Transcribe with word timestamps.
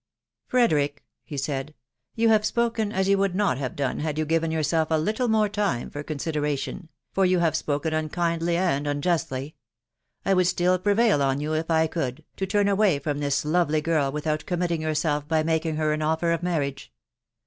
44 0.47 0.49
Frederick," 0.67 1.03
he 1.23 1.37
said," 1.37 1.75
you 2.15 2.29
have 2.29 2.43
spoken 2.43 2.91
as 2.91 3.07
you 3.07 3.19
would 3.19 3.35
not 3.35 3.59
•have 3.59 3.75
done 3.75 3.99
had 3.99 4.17
you 4.17 4.25
given 4.25 4.49
yourself 4.49 4.87
a 4.89 4.99
little 4.99 5.27
more 5.27 5.47
time 5.47 5.91
for 5.91 6.03
consi 6.03 6.31
•deration,.... 6.33 6.87
for 7.13 7.23
you 7.23 7.37
have 7.37 7.55
spoken 7.55 7.93
unkindly 7.93 8.57
and 8.57 8.87
unjustly. 8.87 9.53
I 10.25 10.33
would 10.33 10.47
still 10.47 10.79
prevail 10.79 11.21
on 11.21 11.39
you, 11.39 11.53
if 11.53 11.69
I 11.69 11.85
could, 11.85 12.23
to 12.37 12.47
turn 12.47 12.67
away 12.67 12.97
from 12.97 13.19
this 13.19 13.45
lovely 13.45 13.79
girl 13.79 14.11
without 14.11 14.47
committing 14.47 14.81
yourself 14.81 15.27
by 15.27 15.43
making 15.43 15.75
her 15.75 15.93
an 15.93 16.01
offer 16.01 16.31
of 16.31 16.41
marriage. 16.41 16.91